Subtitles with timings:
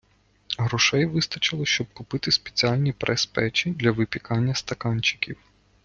[0.57, 5.37] Грошей вистачило, щоб купити спеціальні прес- печі для випікання стаканчиків.